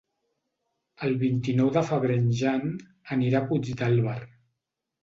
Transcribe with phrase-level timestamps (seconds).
[1.07, 2.67] El vint-i-nou de febrer en Jan
[3.19, 4.21] anirà a Puigdàlber.